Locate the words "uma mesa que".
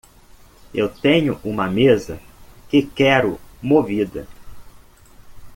1.43-2.81